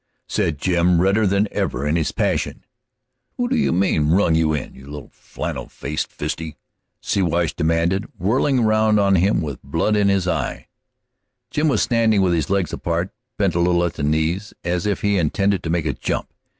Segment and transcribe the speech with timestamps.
[0.27, 2.65] said Jim, redder than ever in his passion.
[3.37, 6.55] "Who do you mean, rung you in, you little, flannel faced fiste?"
[7.03, 10.65] Siwash demanded, whirling round on him with blood in his eye.
[11.51, 15.01] Jim was standing with his legs apart, bent a little at the knees, as if
[15.01, 16.33] he intended to make a jump.